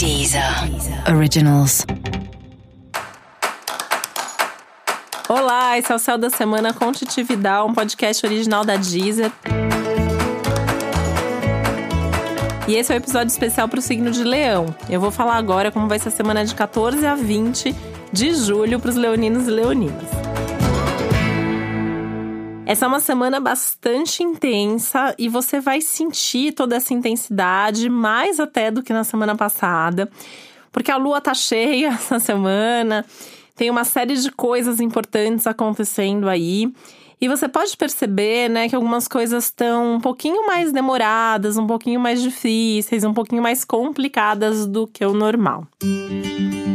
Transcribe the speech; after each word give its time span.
Deezer 0.00 0.42
Originals. 1.14 1.84
Olá, 5.28 5.76
esse 5.76 5.92
é 5.92 5.94
o 5.94 5.98
Céu 5.98 6.16
da 6.16 6.30
Semana 6.30 6.72
com 6.72 6.90
Titi 6.90 7.22
Vidal, 7.22 7.68
um 7.68 7.74
podcast 7.74 8.24
original 8.24 8.64
da 8.64 8.76
Deezer. 8.76 9.30
E 12.66 12.76
esse 12.76 12.90
é 12.90 12.94
o 12.94 12.98
um 12.98 13.02
episódio 13.02 13.28
especial 13.28 13.68
para 13.68 13.78
o 13.78 13.82
signo 13.82 14.10
de 14.10 14.24
Leão. 14.24 14.74
Eu 14.88 15.02
vou 15.02 15.10
falar 15.10 15.36
agora 15.36 15.70
como 15.70 15.86
vai 15.86 15.98
ser 15.98 16.08
a 16.08 16.12
semana 16.12 16.46
de 16.46 16.54
14 16.54 17.06
a 17.06 17.14
20 17.14 17.76
de 18.10 18.34
julho 18.34 18.80
para 18.80 18.88
os 18.88 18.96
leoninos 18.96 19.46
e 19.48 19.50
leoninas. 19.50 20.19
Essa 22.70 22.84
é 22.84 22.88
uma 22.88 23.00
semana 23.00 23.40
bastante 23.40 24.22
intensa 24.22 25.12
e 25.18 25.28
você 25.28 25.58
vai 25.58 25.80
sentir 25.80 26.52
toda 26.52 26.76
essa 26.76 26.94
intensidade 26.94 27.88
mais 27.88 28.38
até 28.38 28.70
do 28.70 28.80
que 28.80 28.92
na 28.92 29.02
semana 29.02 29.34
passada, 29.34 30.08
porque 30.70 30.88
a 30.88 30.96
lua 30.96 31.20
tá 31.20 31.34
cheia 31.34 31.88
essa 31.98 32.20
semana, 32.20 33.04
tem 33.56 33.68
uma 33.70 33.82
série 33.82 34.14
de 34.14 34.30
coisas 34.30 34.78
importantes 34.78 35.48
acontecendo 35.48 36.28
aí. 36.28 36.72
E 37.20 37.26
você 37.26 37.48
pode 37.48 37.76
perceber, 37.76 38.48
né, 38.48 38.68
que 38.68 38.76
algumas 38.76 39.08
coisas 39.08 39.46
estão 39.46 39.96
um 39.96 40.00
pouquinho 40.00 40.46
mais 40.46 40.70
demoradas, 40.70 41.56
um 41.56 41.66
pouquinho 41.66 41.98
mais 41.98 42.22
difíceis, 42.22 43.02
um 43.02 43.12
pouquinho 43.12 43.42
mais 43.42 43.64
complicadas 43.64 44.64
do 44.64 44.86
que 44.86 45.04
o 45.04 45.12
normal. 45.12 45.66
Música 45.82 46.69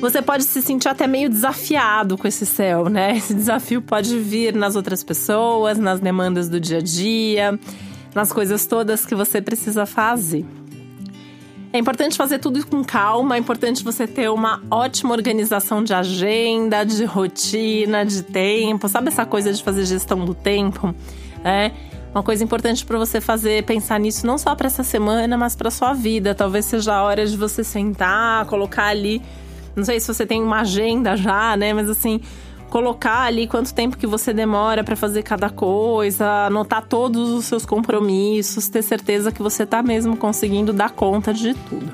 Você 0.00 0.22
pode 0.22 0.44
se 0.44 0.62
sentir 0.62 0.88
até 0.88 1.06
meio 1.06 1.28
desafiado 1.28 2.16
com 2.16 2.26
esse 2.26 2.46
céu, 2.46 2.88
né? 2.88 3.18
Esse 3.18 3.34
desafio 3.34 3.82
pode 3.82 4.18
vir 4.18 4.54
nas 4.54 4.74
outras 4.74 5.04
pessoas, 5.04 5.76
nas 5.76 6.00
demandas 6.00 6.48
do 6.48 6.58
dia 6.58 6.78
a 6.78 6.80
dia, 6.80 7.60
nas 8.14 8.32
coisas 8.32 8.66
todas 8.66 9.04
que 9.04 9.14
você 9.14 9.42
precisa 9.42 9.84
fazer. 9.84 10.46
É 11.70 11.78
importante 11.78 12.16
fazer 12.16 12.38
tudo 12.38 12.66
com 12.66 12.82
calma, 12.82 13.36
é 13.36 13.38
importante 13.38 13.84
você 13.84 14.06
ter 14.06 14.30
uma 14.30 14.62
ótima 14.70 15.12
organização 15.12 15.84
de 15.84 15.92
agenda, 15.92 16.82
de 16.82 17.04
rotina, 17.04 18.04
de 18.04 18.22
tempo. 18.22 18.88
Sabe 18.88 19.08
essa 19.08 19.26
coisa 19.26 19.52
de 19.52 19.62
fazer 19.62 19.84
gestão 19.84 20.24
do 20.24 20.34
tempo? 20.34 20.94
É 21.44 21.70
uma 22.12 22.22
coisa 22.22 22.42
importante 22.42 22.86
para 22.86 22.98
você 22.98 23.20
fazer, 23.20 23.64
pensar 23.64 24.00
nisso 24.00 24.26
não 24.26 24.38
só 24.38 24.54
para 24.54 24.66
essa 24.66 24.82
semana, 24.82 25.36
mas 25.36 25.54
para 25.54 25.70
sua 25.70 25.92
vida. 25.92 26.34
Talvez 26.34 26.64
seja 26.64 26.94
a 26.94 27.02
hora 27.04 27.24
de 27.26 27.36
você 27.36 27.62
sentar, 27.62 28.46
colocar 28.46 28.86
ali 28.86 29.22
não 29.76 29.84
sei 29.84 30.00
se 30.00 30.06
você 30.12 30.26
tem 30.26 30.42
uma 30.42 30.60
agenda 30.60 31.16
já, 31.16 31.56
né? 31.56 31.72
Mas 31.72 31.88
assim, 31.88 32.20
colocar 32.70 33.22
ali 33.22 33.46
quanto 33.46 33.74
tempo 33.74 33.98
que 33.98 34.06
você 34.06 34.32
demora 34.32 34.84
para 34.84 34.96
fazer 34.96 35.22
cada 35.22 35.50
coisa, 35.50 36.46
anotar 36.46 36.86
todos 36.86 37.30
os 37.30 37.44
seus 37.44 37.66
compromissos, 37.66 38.68
ter 38.68 38.82
certeza 38.82 39.32
que 39.32 39.42
você 39.42 39.66
tá 39.66 39.82
mesmo 39.82 40.16
conseguindo 40.16 40.72
dar 40.72 40.90
conta 40.90 41.34
de 41.34 41.52
tudo. 41.54 41.90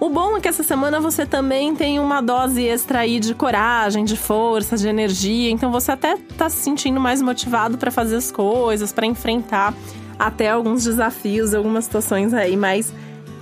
O 0.00 0.08
bom 0.08 0.34
é 0.34 0.40
que 0.40 0.48
essa 0.48 0.62
semana 0.62 0.98
você 0.98 1.26
também 1.26 1.76
tem 1.76 2.00
uma 2.00 2.22
dose 2.22 2.64
extra 2.64 3.00
aí 3.00 3.20
de 3.20 3.34
coragem, 3.34 4.02
de 4.02 4.16
força, 4.16 4.74
de 4.74 4.88
energia, 4.88 5.50
então 5.50 5.70
você 5.70 5.92
até 5.92 6.16
tá 6.38 6.48
se 6.48 6.56
sentindo 6.56 6.98
mais 6.98 7.20
motivado 7.20 7.76
para 7.76 7.90
fazer 7.90 8.16
as 8.16 8.32
coisas, 8.32 8.94
para 8.94 9.04
enfrentar 9.04 9.74
até 10.18 10.48
alguns 10.48 10.84
desafios, 10.84 11.52
algumas 11.52 11.84
situações 11.84 12.32
aí 12.32 12.56
mais 12.56 12.90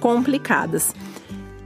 complicadas. 0.00 0.92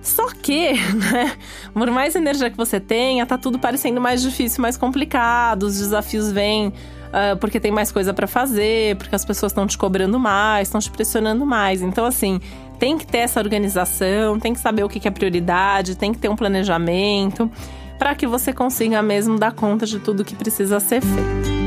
Só 0.02 0.28
que, 0.30 0.72
né, 0.94 1.32
por 1.72 1.90
mais 1.90 2.14
energia 2.14 2.50
que 2.50 2.56
você 2.56 2.80
tenha, 2.80 3.24
tá 3.24 3.38
tudo 3.38 3.58
parecendo 3.58 4.00
mais 4.00 4.20
difícil, 4.20 4.60
mais 4.60 4.76
complicado. 4.76 5.62
Os 5.62 5.78
desafios 5.78 6.32
vêm 6.32 6.68
uh, 6.68 7.36
porque 7.38 7.60
tem 7.60 7.70
mais 7.70 7.92
coisa 7.92 8.12
para 8.12 8.26
fazer, 8.26 8.96
porque 8.96 9.14
as 9.14 9.24
pessoas 9.24 9.52
estão 9.52 9.66
te 9.66 9.78
cobrando 9.78 10.18
mais, 10.18 10.68
estão 10.68 10.80
te 10.80 10.90
pressionando 10.90 11.46
mais. 11.46 11.80
Então, 11.80 12.04
assim, 12.04 12.40
tem 12.78 12.98
que 12.98 13.06
ter 13.06 13.18
essa 13.18 13.38
organização, 13.38 14.40
tem 14.40 14.52
que 14.52 14.60
saber 14.60 14.82
o 14.82 14.88
que 14.88 15.06
é 15.06 15.10
prioridade, 15.10 15.96
tem 15.96 16.12
que 16.12 16.18
ter 16.18 16.28
um 16.28 16.36
planejamento 16.36 17.48
para 17.96 18.16
que 18.16 18.26
você 18.26 18.52
consiga 18.52 19.00
mesmo 19.00 19.38
dar 19.38 19.52
conta 19.52 19.86
de 19.86 20.00
tudo 20.00 20.24
que 20.24 20.34
precisa 20.34 20.80
ser 20.80 21.00
feito. 21.00 21.61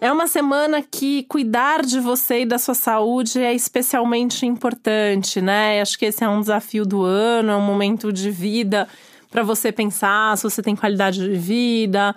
É 0.00 0.10
uma 0.10 0.26
semana 0.26 0.82
que 0.82 1.24
cuidar 1.24 1.82
de 1.82 2.00
você 2.00 2.40
e 2.40 2.46
da 2.46 2.56
sua 2.56 2.72
saúde 2.72 3.38
é 3.38 3.52
especialmente 3.52 4.46
importante, 4.46 5.42
né? 5.42 5.78
Acho 5.82 5.98
que 5.98 6.06
esse 6.06 6.24
é 6.24 6.28
um 6.28 6.40
desafio 6.40 6.86
do 6.86 7.02
ano, 7.02 7.52
é 7.52 7.56
um 7.56 7.60
momento 7.60 8.10
de 8.10 8.30
vida 8.30 8.88
para 9.30 9.42
você 9.42 9.70
pensar 9.70 10.38
se 10.38 10.44
você 10.44 10.62
tem 10.62 10.74
qualidade 10.74 11.20
de 11.20 11.36
vida, 11.36 12.16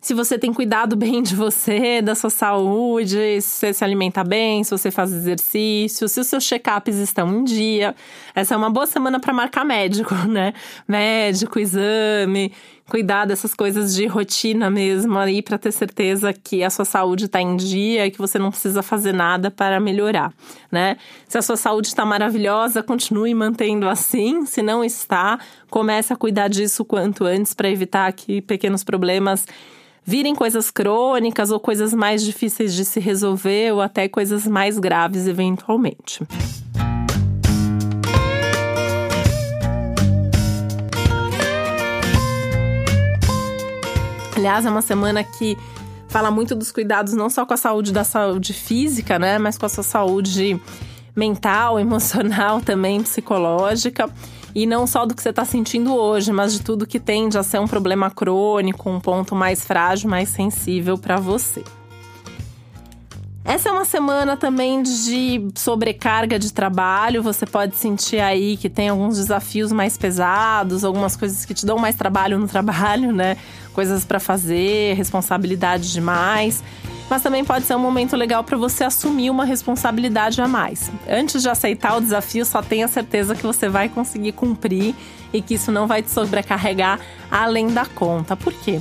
se 0.00 0.14
você 0.14 0.38
tem 0.38 0.54
cuidado 0.54 0.96
bem 0.96 1.22
de 1.22 1.36
você, 1.36 2.00
da 2.00 2.14
sua 2.14 2.30
saúde, 2.30 3.42
se 3.42 3.58
você 3.58 3.72
se 3.74 3.84
alimenta 3.84 4.24
bem, 4.24 4.64
se 4.64 4.70
você 4.70 4.90
faz 4.90 5.12
exercício, 5.12 6.08
se 6.08 6.18
os 6.18 6.26
seus 6.26 6.42
check-ups 6.42 6.96
estão 6.96 7.30
em 7.30 7.44
dia. 7.44 7.94
Essa 8.34 8.54
é 8.54 8.56
uma 8.56 8.70
boa 8.70 8.86
semana 8.86 9.20
para 9.20 9.34
marcar 9.34 9.66
médico, 9.66 10.14
né? 10.26 10.54
Médico, 10.88 11.60
exame, 11.60 12.54
cuidar 12.92 13.24
dessas 13.24 13.54
coisas 13.54 13.94
de 13.94 14.06
rotina 14.06 14.68
mesmo 14.68 15.16
aí 15.16 15.40
para 15.40 15.56
ter 15.56 15.72
certeza 15.72 16.30
que 16.30 16.62
a 16.62 16.68
sua 16.68 16.84
saúde 16.84 17.24
está 17.24 17.40
em 17.40 17.56
dia 17.56 18.06
e 18.06 18.10
que 18.10 18.18
você 18.18 18.38
não 18.38 18.50
precisa 18.50 18.82
fazer 18.82 19.14
nada 19.14 19.50
para 19.50 19.80
melhorar, 19.80 20.30
né? 20.70 20.98
Se 21.26 21.38
a 21.38 21.40
sua 21.40 21.56
saúde 21.56 21.88
está 21.88 22.04
maravilhosa, 22.04 22.82
continue 22.82 23.32
mantendo 23.32 23.88
assim. 23.88 24.44
Se 24.44 24.60
não 24.60 24.84
está, 24.84 25.38
comece 25.70 26.12
a 26.12 26.16
cuidar 26.16 26.48
disso 26.48 26.84
quanto 26.84 27.24
antes 27.24 27.54
para 27.54 27.70
evitar 27.70 28.12
que 28.12 28.42
pequenos 28.42 28.84
problemas 28.84 29.46
virem 30.04 30.34
coisas 30.34 30.70
crônicas 30.70 31.50
ou 31.50 31.58
coisas 31.58 31.94
mais 31.94 32.22
difíceis 32.22 32.74
de 32.74 32.84
se 32.84 33.00
resolver 33.00 33.72
ou 33.72 33.80
até 33.80 34.06
coisas 34.06 34.46
mais 34.46 34.78
graves 34.78 35.26
eventualmente. 35.26 36.20
Aliás, 44.42 44.66
é 44.66 44.70
uma 44.70 44.82
semana 44.82 45.22
que 45.22 45.56
fala 46.08 46.28
muito 46.28 46.56
dos 46.56 46.72
cuidados 46.72 47.12
não 47.12 47.30
só 47.30 47.46
com 47.46 47.54
a 47.54 47.56
saúde 47.56 47.92
da 47.92 48.02
saúde 48.02 48.52
física, 48.52 49.20
né, 49.20 49.38
mas 49.38 49.56
com 49.56 49.66
a 49.66 49.68
sua 49.68 49.84
saúde 49.84 50.60
mental, 51.14 51.78
emocional 51.80 52.60
também, 52.60 53.00
psicológica. 53.04 54.10
E 54.52 54.66
não 54.66 54.84
só 54.84 55.06
do 55.06 55.14
que 55.14 55.22
você 55.22 55.28
está 55.28 55.44
sentindo 55.44 55.94
hoje, 55.94 56.32
mas 56.32 56.54
de 56.54 56.60
tudo 56.60 56.88
que 56.88 56.98
tende 56.98 57.38
a 57.38 57.44
ser 57.44 57.60
um 57.60 57.68
problema 57.68 58.10
crônico, 58.10 58.90
um 58.90 58.98
ponto 58.98 59.32
mais 59.36 59.64
frágil, 59.64 60.10
mais 60.10 60.28
sensível 60.28 60.98
para 60.98 61.18
você. 61.18 61.62
Essa 63.52 63.68
é 63.68 63.72
uma 63.72 63.84
semana 63.84 64.34
também 64.34 64.82
de 64.82 65.50
sobrecarga 65.54 66.38
de 66.38 66.50
trabalho. 66.50 67.22
Você 67.22 67.44
pode 67.44 67.76
sentir 67.76 68.18
aí 68.18 68.56
que 68.56 68.70
tem 68.70 68.88
alguns 68.88 69.18
desafios 69.18 69.70
mais 69.70 69.94
pesados, 69.94 70.86
algumas 70.86 71.16
coisas 71.16 71.44
que 71.44 71.52
te 71.52 71.66
dão 71.66 71.76
mais 71.76 71.94
trabalho 71.94 72.38
no 72.38 72.48
trabalho, 72.48 73.12
né? 73.12 73.36
Coisas 73.74 74.06
para 74.06 74.18
fazer, 74.18 74.94
responsabilidade 74.94 75.92
demais 75.92 76.64
mas 77.10 77.20
também 77.20 77.44
pode 77.44 77.66
ser 77.66 77.76
um 77.76 77.78
momento 77.78 78.16
legal 78.16 78.42
para 78.42 78.56
você 78.56 78.84
assumir 78.84 79.28
uma 79.28 79.44
responsabilidade 79.44 80.40
a 80.40 80.48
mais. 80.48 80.90
Antes 81.06 81.42
de 81.42 81.48
aceitar 81.50 81.98
o 81.98 82.00
desafio, 82.00 82.42
só 82.46 82.62
tenha 82.62 82.88
certeza 82.88 83.34
que 83.34 83.42
você 83.42 83.68
vai 83.68 83.90
conseguir 83.90 84.32
cumprir 84.32 84.94
e 85.30 85.42
que 85.42 85.52
isso 85.52 85.70
não 85.70 85.86
vai 85.86 86.00
te 86.00 86.10
sobrecarregar 86.10 86.98
além 87.30 87.66
da 87.66 87.84
conta. 87.84 88.34
Por 88.34 88.54
quê? 88.54 88.80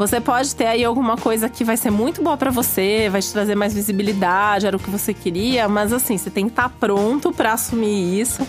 Você 0.00 0.18
pode 0.18 0.54
ter 0.56 0.64
aí 0.64 0.82
alguma 0.82 1.14
coisa 1.14 1.46
que 1.46 1.62
vai 1.62 1.76
ser 1.76 1.90
muito 1.90 2.22
boa 2.22 2.34
para 2.34 2.50
você, 2.50 3.10
vai 3.10 3.20
te 3.20 3.30
trazer 3.30 3.54
mais 3.54 3.74
visibilidade, 3.74 4.66
era 4.66 4.74
o 4.74 4.80
que 4.80 4.88
você 4.88 5.12
queria, 5.12 5.68
mas 5.68 5.92
assim, 5.92 6.16
você 6.16 6.30
tem 6.30 6.46
que 6.46 6.52
estar 6.52 6.70
tá 6.70 6.74
pronto 6.80 7.30
para 7.30 7.52
assumir 7.52 8.18
isso 8.18 8.40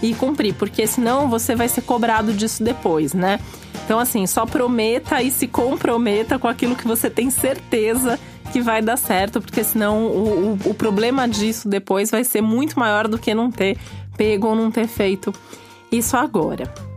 e 0.00 0.14
cumprir, 0.14 0.54
porque 0.54 0.86
senão 0.86 1.28
você 1.28 1.56
vai 1.56 1.68
ser 1.68 1.82
cobrado 1.82 2.32
disso 2.32 2.62
depois, 2.62 3.14
né? 3.14 3.40
Então, 3.84 3.98
assim, 3.98 4.24
só 4.28 4.46
prometa 4.46 5.20
e 5.20 5.32
se 5.32 5.48
comprometa 5.48 6.38
com 6.38 6.46
aquilo 6.46 6.76
que 6.76 6.86
você 6.86 7.10
tem 7.10 7.30
certeza 7.30 8.16
que 8.52 8.60
vai 8.60 8.80
dar 8.80 8.96
certo, 8.96 9.40
porque 9.40 9.64
senão 9.64 10.06
o, 10.06 10.52
o, 10.64 10.70
o 10.70 10.74
problema 10.74 11.26
disso 11.26 11.68
depois 11.68 12.12
vai 12.12 12.22
ser 12.22 12.42
muito 12.42 12.78
maior 12.78 13.08
do 13.08 13.18
que 13.18 13.34
não 13.34 13.50
ter 13.50 13.76
pego 14.16 14.46
ou 14.46 14.54
não 14.54 14.70
ter 14.70 14.86
feito 14.86 15.34
isso 15.90 16.16
agora. 16.16 16.91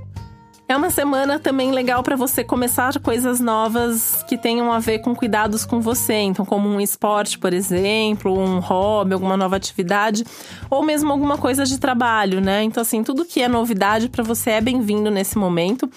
É 0.67 0.75
uma 0.75 0.89
semana 0.89 1.38
também 1.38 1.71
legal 1.71 2.01
para 2.01 2.15
você 2.15 2.44
começar 2.44 3.00
coisas 3.00 3.39
novas 3.39 4.23
que 4.27 4.35
tenham 4.35 4.71
a 4.71 4.79
ver 4.79 4.97
com 4.97 5.13
cuidados 5.13 5.63
com 5.63 5.79
você. 5.79 6.15
Então, 6.15 6.44
como 6.44 6.67
um 6.67 6.81
esporte, 6.81 7.38
por 7.38 7.53
exemplo, 7.53 8.35
um 8.35 8.57
hobby, 8.57 9.13
alguma 9.13 9.38
nova 9.38 9.56
atividade, 9.57 10.23
ou 10.67 10.81
mesmo 10.81 11.12
alguma 11.12 11.38
coisa 11.38 11.65
de 11.65 11.77
trabalho, 11.79 12.41
né? 12.41 12.63
Então, 12.63 12.81
assim, 12.81 13.03
tudo 13.03 13.25
que 13.25 13.44
é 13.44 13.47
novidade 13.47 14.09
para 14.09 14.23
você 14.23 14.51
é 14.51 14.62
bem-vindo 14.62 15.12
nesse 15.12 15.38
momento 15.38 15.89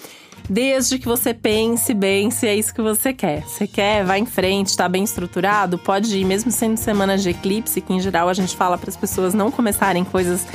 desde 0.47 0.97
que 0.97 1.05
você 1.05 1.31
pense 1.31 1.93
bem 1.93 2.31
se 2.31 2.47
é 2.47 2.55
isso 2.55 2.73
que 2.73 2.81
você 2.81 3.13
quer. 3.13 3.43
Você 3.43 3.67
quer, 3.67 4.03
vai 4.03 4.19
em 4.19 4.25
frente, 4.25 4.69
está 4.69 4.89
bem 4.89 5.03
estruturado, 5.03 5.77
pode 5.77 6.17
ir, 6.17 6.25
mesmo 6.25 6.51
sendo 6.51 6.75
semana 6.77 7.17
de 7.17 7.29
eclipse, 7.29 7.81
que 7.81 7.93
em 7.93 7.99
geral 7.99 8.27
a 8.27 8.33
gente 8.33 8.55
fala 8.55 8.75
para 8.75 8.89
as 8.89 8.97
pessoas 8.97 9.35
não 9.35 9.51
começarem 9.51 10.03
coisas 10.03 10.47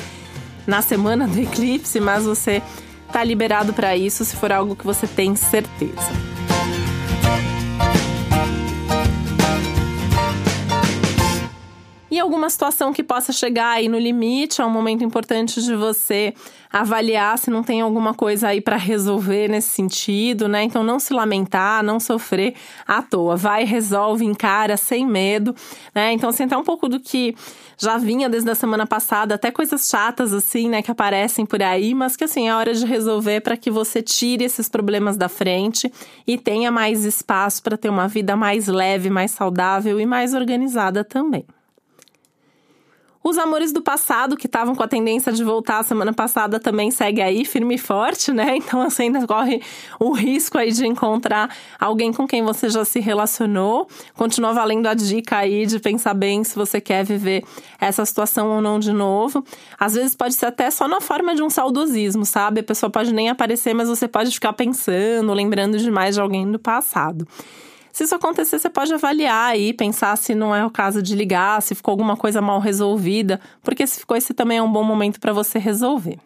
na 0.67 0.82
semana 0.82 1.28
do 1.28 1.38
eclipse, 1.38 2.00
mas 2.00 2.25
você 2.25 2.60
tá 3.14 3.22
liberado 3.22 3.72
para 3.72 3.96
isso 3.96 4.25
se 4.25 4.34
for 4.34 4.52
algo 4.52 4.75
que 4.75 4.84
você 4.84 5.06
tem 5.06 5.37
certeza. 5.37 6.33
Uma 12.34 12.50
situação 12.50 12.92
que 12.92 13.02
possa 13.02 13.32
chegar 13.32 13.70
aí 13.70 13.88
no 13.88 13.98
limite, 13.98 14.60
é 14.60 14.64
um 14.64 14.70
momento 14.70 15.04
importante 15.04 15.62
de 15.62 15.75
você 15.75 16.34
avaliar 16.70 17.38
se 17.38 17.50
não 17.50 17.62
tem 17.62 17.81
alguma 17.81 18.12
coisa 18.12 18.48
aí 18.48 18.60
para 18.60 18.76
resolver 18.76 19.48
nesse 19.48 19.69
sentido, 19.69 20.48
né? 20.48 20.64
Então 20.64 20.82
não 20.82 20.98
se 20.98 21.14
lamentar, 21.14 21.84
não 21.84 22.00
sofrer 22.00 22.54
à 22.86 23.00
toa. 23.00 23.36
Vai, 23.36 23.64
resolve, 23.64 24.25
encara 24.25 24.76
sem 24.76 25.06
medo, 25.06 25.54
né? 25.94 26.12
Então 26.12 26.32
sentar 26.32 26.58
um 26.58 26.64
pouco 26.64 26.88
do 26.88 26.98
que 26.98 27.36
já 27.78 27.96
vinha 27.96 28.28
desde 28.28 28.50
a 28.50 28.54
semana 28.54 28.86
passada, 28.86 29.34
até 29.34 29.50
coisas 29.50 29.88
chatas 29.88 30.32
assim, 30.32 30.69
né, 30.69 30.82
que 30.82 30.90
aparecem 30.90 31.44
por 31.44 31.62
aí, 31.62 31.94
mas 31.94 32.16
que 32.16 32.25
assim 32.25 32.48
é 32.48 32.54
hora 32.54 32.72
de 32.75 32.86
resolver 32.86 33.40
para 33.40 33.56
que 33.56 33.70
você 33.70 34.02
tire 34.02 34.44
esses 34.44 34.69
problemas 34.69 35.16
da 35.16 35.28
frente 35.28 35.92
e 36.26 36.38
tenha 36.38 36.70
mais 36.70 37.04
espaço 37.04 37.62
para 37.62 37.76
ter 37.76 37.88
uma 37.88 38.08
vida 38.08 38.36
mais 38.36 38.69
leve, 38.69 39.10
mais 39.10 39.31
saudável 39.31 40.00
e 40.00 40.06
mais 40.06 40.34
organizada 40.34 41.04
também. 41.04 41.44
Os 43.26 43.38
amores 43.38 43.73
do 43.73 43.81
passado, 43.81 44.37
que 44.37 44.47
estavam 44.47 44.75
com 44.75 44.82
a 44.82 44.87
tendência 44.87 45.32
de 45.32 45.43
voltar 45.43 45.82
semana 45.82 46.12
passada, 46.12 46.61
também 46.61 46.91
segue 46.91 47.23
aí, 47.23 47.43
firme 47.47 47.76
e 47.76 47.79
forte, 47.79 48.31
né? 48.31 48.59
Então 48.65 48.88
você 48.88 49.05
ainda 49.05 49.26
corre 49.26 49.62
o 49.99 50.12
risco 50.12 50.59
aí 50.59 50.71
de 50.71 50.87
encontrar 50.87 51.49
alguém 51.81 52.12
com 52.12 52.26
quem 52.26 52.43
você 52.43 52.69
já 52.69 52.85
se 52.85 53.00
relacionou. 53.00 53.88
Continua 54.15 54.53
valendo 54.53 54.87
a 54.88 54.93
dica 54.93 55.38
aí 55.38 55.65
de 55.65 55.79
pensar 55.79 56.12
bem 56.12 56.44
se 56.44 56.55
você 56.55 56.82
quer 56.82 57.03
viver 57.03 57.43
essa 57.81 58.05
situação 58.05 58.50
ou 58.50 58.61
não 58.61 58.79
de 58.79 58.93
novo. 58.93 59.43
Às 59.81 59.94
vezes 59.94 60.15
pode 60.15 60.35
ser 60.35 60.47
até 60.47 60.70
só 60.70 60.87
na 60.87 61.00
forma 61.00 61.35
de 61.35 61.43
um 61.43 61.49
saudosismo, 61.49 62.27
sabe? 62.27 62.61
A 62.61 62.65
pessoa 62.65 62.91
pode 62.91 63.11
nem 63.11 63.31
aparecer, 63.31 63.73
mas 63.73 63.88
você 63.88 64.06
pode 64.06 64.32
ficar 64.32 64.53
pensando, 64.53 65.32
lembrando 65.32 65.79
demais 65.79 66.15
de 66.15 66.20
alguém 66.20 66.50
do 66.50 66.59
passado. 66.59 67.27
Se 67.94 68.02
isso 68.02 68.14
acontecer, 68.17 68.58
você 68.58 68.69
pode 68.69 68.93
avaliar 68.93 69.52
aí, 69.52 69.73
pensar 69.73 70.17
se 70.17 70.35
não 70.35 70.52
é 70.52 70.67
o 70.67 70.70
caso 70.70 71.00
de 71.00 71.14
ligar, 71.14 71.62
se 71.62 71.76
ficou 71.76 71.93
alguma 71.93 72.17
coisa 72.17 72.43
mal 72.43 72.58
resolvida, 72.58 73.41
porque 73.62 73.87
se 73.87 74.00
ficou, 74.00 74.17
esse 74.17 74.35
também 74.35 74.58
é 74.58 74.62
um 74.62 74.70
bom 74.70 74.82
momento 74.82 75.20
para 75.20 75.32
você 75.32 75.61
resolver. 75.61 76.19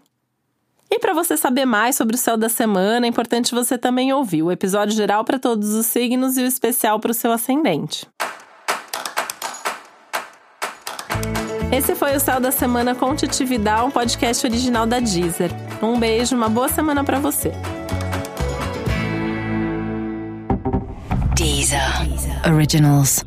E 0.90 0.98
para 0.98 1.12
você 1.12 1.36
saber 1.36 1.66
mais 1.66 1.94
sobre 1.94 2.16
o 2.16 2.18
céu 2.18 2.38
da 2.38 2.48
semana, 2.48 3.04
é 3.04 3.08
importante 3.10 3.54
você 3.54 3.76
também 3.76 4.10
ouvir 4.14 4.42
o 4.42 4.50
episódio 4.50 4.96
geral 4.96 5.26
para 5.26 5.38
todos 5.38 5.74
os 5.74 5.84
signos 5.84 6.38
e 6.38 6.42
o 6.42 6.46
especial 6.46 6.98
para 7.00 7.10
o 7.10 7.14
seu 7.14 7.30
ascendente. 7.30 8.08
Esse 11.70 11.94
foi 11.94 12.16
o 12.16 12.20
Céu 12.20 12.40
da 12.40 12.50
Semana 12.50 12.94
com 12.94 13.14
Titi 13.14 13.44
um 13.84 13.90
podcast 13.90 14.46
original 14.46 14.86
da 14.86 15.00
Deezer. 15.00 15.50
Um 15.82 16.00
beijo, 16.00 16.34
uma 16.34 16.48
boa 16.48 16.70
semana 16.70 17.04
para 17.04 17.18
você. 17.18 17.52
Originals. 22.44 23.22